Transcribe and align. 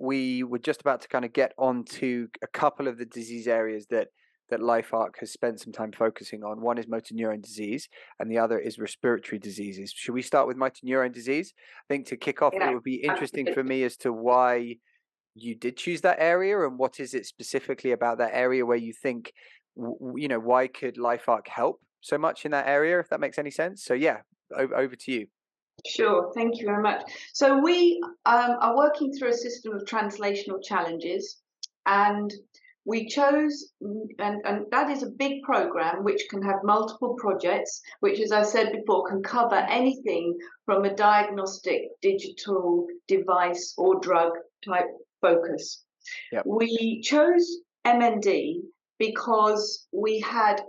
we 0.00 0.42
were 0.42 0.58
just 0.58 0.80
about 0.80 1.02
to 1.02 1.08
kind 1.08 1.26
of 1.26 1.32
get 1.32 1.52
onto 1.58 2.26
a 2.42 2.46
couple 2.46 2.88
of 2.88 2.96
the 2.96 3.04
disease 3.04 3.46
areas 3.46 3.86
that 3.90 4.08
that 4.48 4.58
LifeArc 4.58 5.10
has 5.20 5.30
spent 5.30 5.60
some 5.60 5.72
time 5.72 5.92
focusing 5.92 6.42
on. 6.42 6.60
One 6.60 6.76
is 6.76 6.88
motor 6.88 7.14
neurone 7.14 7.40
disease, 7.40 7.88
and 8.18 8.28
the 8.28 8.38
other 8.38 8.58
is 8.58 8.80
respiratory 8.80 9.38
diseases. 9.38 9.92
Should 9.94 10.14
we 10.14 10.22
start 10.22 10.48
with 10.48 10.56
motor 10.56 10.80
neurone 10.82 11.12
disease? 11.12 11.52
I 11.56 11.94
think 11.94 12.06
to 12.06 12.16
kick 12.16 12.42
off, 12.42 12.52
yeah. 12.56 12.70
it 12.70 12.74
would 12.74 12.82
be 12.82 12.96
interesting 12.96 13.52
for 13.54 13.62
me 13.62 13.84
as 13.84 13.96
to 13.98 14.12
why 14.12 14.78
you 15.34 15.54
did 15.54 15.76
choose 15.76 16.00
that 16.00 16.16
area 16.18 16.66
and 16.66 16.78
what 16.78 16.98
is 16.98 17.14
it 17.14 17.26
specifically 17.26 17.92
about 17.92 18.18
that 18.18 18.32
area 18.34 18.66
where 18.66 18.76
you 18.76 18.92
think, 18.92 19.32
you 19.76 20.26
know, 20.26 20.40
why 20.40 20.66
could 20.66 20.96
LifeArc 20.96 21.46
help 21.46 21.80
so 22.00 22.18
much 22.18 22.44
in 22.44 22.50
that 22.50 22.66
area, 22.66 22.98
if 22.98 23.08
that 23.10 23.20
makes 23.20 23.38
any 23.38 23.52
sense? 23.52 23.84
So, 23.84 23.94
yeah, 23.94 24.22
over, 24.56 24.76
over 24.76 24.96
to 24.96 25.12
you. 25.12 25.26
Sure, 25.86 26.32
thank 26.34 26.58
you 26.58 26.66
very 26.66 26.82
much. 26.82 27.02
So, 27.32 27.60
we 27.60 28.00
um, 28.26 28.56
are 28.60 28.76
working 28.76 29.12
through 29.12 29.30
a 29.30 29.34
system 29.34 29.74
of 29.74 29.84
translational 29.84 30.62
challenges, 30.62 31.40
and 31.86 32.32
we 32.84 33.06
chose, 33.06 33.72
and, 33.80 34.40
and 34.44 34.66
that 34.70 34.90
is 34.90 35.02
a 35.02 35.10
big 35.10 35.42
program 35.42 36.02
which 36.02 36.26
can 36.30 36.42
have 36.42 36.64
multiple 36.64 37.14
projects, 37.18 37.80
which, 38.00 38.20
as 38.20 38.32
I 38.32 38.42
said 38.42 38.72
before, 38.72 39.06
can 39.08 39.22
cover 39.22 39.56
anything 39.56 40.36
from 40.64 40.84
a 40.84 40.94
diagnostic, 40.94 41.82
digital 42.00 42.86
device, 43.06 43.74
or 43.76 44.00
drug 44.00 44.32
type 44.64 44.86
focus. 45.20 45.84
Yep. 46.32 46.44
We 46.46 47.02
chose 47.02 47.58
MND 47.86 48.62
because 48.98 49.86
we 49.92 50.20
had 50.20 50.62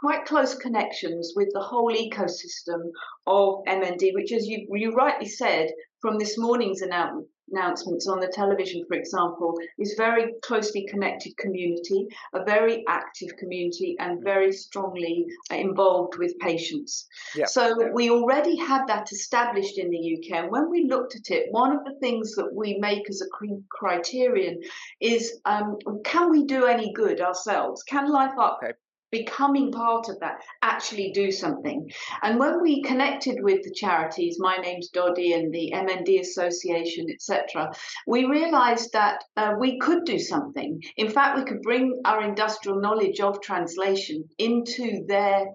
quite 0.00 0.24
close 0.24 0.54
connections 0.54 1.34
with 1.36 1.48
the 1.52 1.60
whole 1.60 1.92
ecosystem 1.92 2.90
of 3.26 3.62
MND, 3.68 4.14
which, 4.14 4.32
as 4.32 4.46
you, 4.46 4.66
you 4.72 4.92
rightly 4.92 5.28
said 5.28 5.70
from 6.00 6.18
this 6.18 6.38
morning's 6.38 6.80
announcement, 6.80 7.28
announcements 7.52 8.06
on 8.06 8.20
the 8.20 8.28
television, 8.28 8.84
for 8.86 8.96
example, 8.96 9.54
is 9.78 9.94
very 9.96 10.34
closely 10.42 10.86
connected 10.86 11.36
community, 11.36 12.06
a 12.34 12.44
very 12.44 12.84
active 12.88 13.36
community, 13.38 13.96
and 13.98 14.20
mm. 14.20 14.24
very 14.24 14.52
strongly 14.52 15.26
involved 15.50 16.16
with 16.18 16.38
patients. 16.38 17.06
Yeah. 17.34 17.46
So 17.46 17.90
we 17.92 18.10
already 18.10 18.56
had 18.56 18.86
that 18.86 19.12
established 19.12 19.78
in 19.78 19.90
the 19.90 20.16
UK. 20.16 20.44
And 20.44 20.50
when 20.50 20.70
we 20.70 20.84
looked 20.84 21.16
at 21.16 21.30
it, 21.30 21.48
one 21.50 21.76
of 21.76 21.84
the 21.84 21.98
things 22.00 22.34
that 22.36 22.54
we 22.54 22.78
make 22.78 23.08
as 23.08 23.20
a 23.20 23.26
criterion 23.68 24.60
is 25.00 25.40
um, 25.44 25.76
can 26.04 26.30
we 26.30 26.44
do 26.44 26.66
any 26.66 26.92
good 26.92 27.20
ourselves? 27.20 27.82
Can 27.82 28.10
LifeArc 28.10 28.56
okay 28.62 28.72
becoming 29.10 29.72
part 29.72 30.08
of 30.08 30.18
that, 30.20 30.42
actually 30.62 31.12
do 31.12 31.30
something. 31.30 31.90
And 32.22 32.38
when 32.38 32.62
we 32.62 32.82
connected 32.82 33.38
with 33.40 33.62
the 33.62 33.74
charities, 33.74 34.38
My 34.38 34.56
Name's 34.56 34.88
Doddie 34.88 35.32
and 35.32 35.52
the 35.52 35.72
MND 35.74 36.20
Association, 36.20 37.06
etc., 37.10 37.72
we 38.06 38.24
realized 38.24 38.92
that 38.92 39.22
uh, 39.36 39.54
we 39.58 39.78
could 39.78 40.04
do 40.04 40.18
something. 40.18 40.80
In 40.96 41.10
fact, 41.10 41.38
we 41.38 41.44
could 41.44 41.62
bring 41.62 42.00
our 42.04 42.22
industrial 42.22 42.80
knowledge 42.80 43.20
of 43.20 43.40
translation 43.40 44.24
into 44.38 45.04
their 45.06 45.46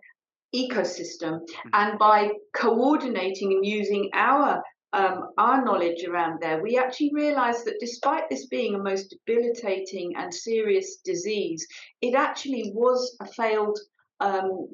ecosystem. 0.56 1.40
Mm-hmm. 1.42 1.70
And 1.74 2.00
by 2.00 2.30
coordinating 2.54 3.54
and 3.54 3.66
using 3.66 4.10
our 4.14 4.62
um, 4.96 5.26
our 5.38 5.64
knowledge 5.64 6.06
around 6.06 6.40
there, 6.42 6.62
we 6.62 6.78
actually 6.78 7.12
realized 7.14 7.66
that 7.66 7.82
despite 7.82 8.30
this 8.30 8.48
being 8.48 8.76
a 8.76 8.80
most 8.80 9.14
debilitating 9.28 10.14
and 10.16 10.34
serious 10.34 10.98
disease, 11.04 11.68
it 12.02 12.16
actually 12.16 12.72
was 12.74 13.16
a 13.22 13.28
failed 13.28 13.78
um, 14.22 14.70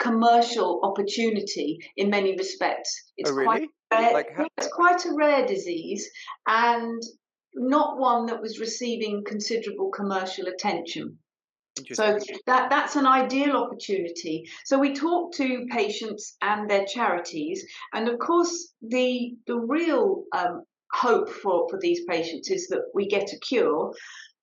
commercial 0.00 0.80
opportunity 0.82 1.78
in 1.96 2.10
many 2.10 2.36
respects. 2.36 3.12
It's 3.16 3.30
oh, 3.30 3.34
really? 3.34 3.46
quite 3.46 3.68
rare, 3.92 4.12
like 4.12 4.30
how- 4.36 4.48
it's 4.58 4.72
quite 4.72 5.04
a 5.06 5.14
rare 5.14 5.46
disease 5.46 6.10
and 6.48 7.00
not 7.54 7.98
one 7.98 8.26
that 8.26 8.42
was 8.42 8.58
receiving 8.58 9.22
considerable 9.24 9.90
commercial 9.90 10.48
attention. 10.48 11.18
So 11.92 12.18
that 12.46 12.70
that's 12.70 12.96
an 12.96 13.06
ideal 13.06 13.56
opportunity. 13.56 14.48
So 14.64 14.78
we 14.78 14.94
talk 14.94 15.32
to 15.34 15.66
patients 15.70 16.36
and 16.42 16.68
their 16.68 16.84
charities, 16.86 17.64
and 17.92 18.08
of 18.08 18.18
course 18.18 18.72
the 18.82 19.36
the 19.46 19.58
real 19.58 20.24
um, 20.36 20.62
hope 20.92 21.28
for 21.28 21.68
for 21.68 21.78
these 21.80 22.00
patients 22.08 22.50
is 22.50 22.68
that 22.68 22.82
we 22.94 23.06
get 23.06 23.32
a 23.32 23.38
cure. 23.38 23.92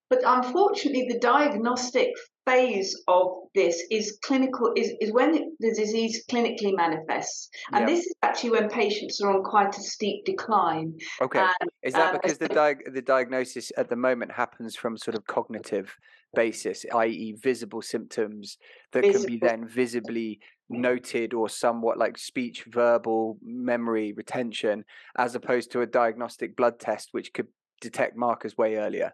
But 0.09 0.19
unfortunately, 0.25 1.07
the 1.09 1.19
diagnostic 1.19 2.09
phase 2.45 3.03
of 3.09 3.27
this 3.53 3.83
is 3.91 4.17
clinical 4.23 4.71
is, 4.77 4.93
is 5.01 5.11
when 5.11 5.33
the 5.59 5.73
disease 5.75 6.23
clinically 6.31 6.73
manifests. 6.75 7.49
And 7.73 7.81
yep. 7.81 7.89
this 7.89 8.05
is 8.05 8.15
actually 8.23 8.51
when 8.51 8.69
patients 8.69 9.19
are 9.21 9.35
on 9.35 9.43
quite 9.43 9.77
a 9.77 9.81
steep 9.81 10.23
decline. 10.23 10.93
Okay. 11.21 11.39
And, 11.39 11.69
is 11.83 11.93
that 11.93 12.15
uh, 12.15 12.19
because 12.21 12.37
the 12.37 12.47
di- 12.47 12.75
the 12.93 13.01
diagnosis 13.01 13.71
at 13.77 13.89
the 13.89 13.97
moment 13.97 14.31
happens 14.31 14.75
from 14.77 14.97
sort 14.97 15.15
of 15.15 15.25
cognitive 15.27 15.95
basis 16.35 16.85
i.e 16.93 17.35
visible 17.41 17.81
symptoms 17.81 18.57
that 18.91 19.03
visible. 19.03 19.25
can 19.25 19.33
be 19.33 19.39
then 19.39 19.67
visibly 19.67 20.39
noted 20.69 21.33
or 21.33 21.47
somewhat 21.47 21.97
like 21.97 22.17
speech 22.17 22.65
verbal 22.67 23.37
memory 23.41 24.13
retention 24.13 24.83
as 25.17 25.35
opposed 25.35 25.71
to 25.71 25.81
a 25.81 25.85
diagnostic 25.85 26.55
blood 26.57 26.79
test 26.79 27.09
which 27.11 27.33
could 27.33 27.47
detect 27.79 28.17
markers 28.17 28.57
way 28.57 28.75
earlier 28.75 29.13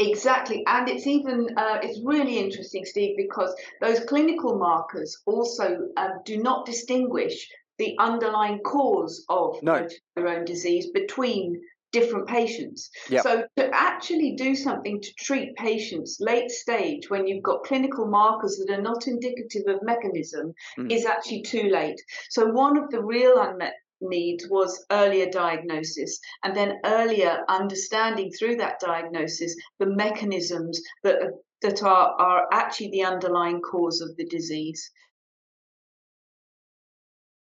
Exactly, 0.00 0.64
and 0.66 0.88
it's 0.88 1.06
even 1.06 1.48
uh, 1.56 1.78
it's 1.82 2.00
really 2.04 2.38
interesting, 2.38 2.84
Steve, 2.84 3.16
because 3.16 3.54
those 3.80 4.00
clinical 4.00 4.58
markers 4.58 5.22
also 5.24 5.88
um, 5.96 6.10
do 6.24 6.38
not 6.38 6.66
distinguish 6.66 7.48
the 7.78 7.96
underlying 7.98 8.58
cause 8.60 9.24
of 9.28 9.62
no. 9.62 9.86
own 10.16 10.44
disease 10.44 10.90
between 10.90 11.60
different 11.94 12.26
patients. 12.26 12.90
Yep. 13.08 13.22
So 13.22 13.44
to 13.56 13.70
actually 13.72 14.34
do 14.34 14.56
something 14.56 15.00
to 15.00 15.14
treat 15.14 15.54
patients 15.54 16.18
late 16.20 16.50
stage 16.50 17.08
when 17.08 17.28
you've 17.28 17.44
got 17.44 17.62
clinical 17.62 18.06
markers 18.06 18.56
that 18.58 18.74
are 18.76 18.82
not 18.82 19.06
indicative 19.06 19.62
of 19.68 19.80
mechanism 19.82 20.54
mm. 20.76 20.90
is 20.90 21.06
actually 21.06 21.42
too 21.42 21.68
late. 21.70 22.00
So 22.30 22.46
one 22.46 22.76
of 22.76 22.90
the 22.90 23.00
real 23.00 23.40
unmet 23.40 23.74
needs 24.04 24.48
was 24.48 24.84
earlier 24.90 25.28
diagnosis 25.30 26.18
and 26.42 26.56
then 26.56 26.78
earlier 26.84 27.44
understanding 27.48 28.30
through 28.30 28.56
that 28.56 28.78
diagnosis 28.80 29.56
the 29.78 29.86
mechanisms 29.86 30.80
that 31.02 31.18
that 31.62 31.82
are, 31.82 32.14
are 32.20 32.46
actually 32.52 32.90
the 32.90 33.04
underlying 33.04 33.60
cause 33.60 34.02
of 34.02 34.14
the 34.16 34.26
disease. 34.26 34.90